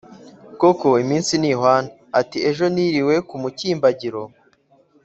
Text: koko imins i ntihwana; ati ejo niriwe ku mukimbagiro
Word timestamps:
koko 0.59 0.87
imins 1.03 1.29
i 1.35 1.37
ntihwana; 1.41 1.89
ati 2.19 2.37
ejo 2.49 2.65
niriwe 2.73 3.15
ku 3.27 3.35
mukimbagiro 3.41 4.21